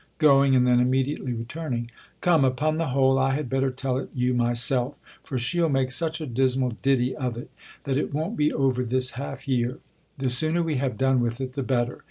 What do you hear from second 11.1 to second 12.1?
with it the better.